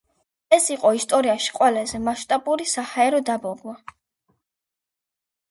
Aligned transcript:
ეს 0.55 0.69
იყო 0.75 0.93
ისტორიაში 0.99 1.53
ყველაზე 1.57 1.99
მასშტაბური 2.07 2.67
საჰაერო 2.73 3.21
დაბომბვა. 3.29 3.77